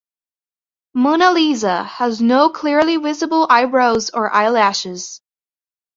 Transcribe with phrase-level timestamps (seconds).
[0.95, 5.21] "Mona Lisa" has no clearly visible eyebrows or eyelashes.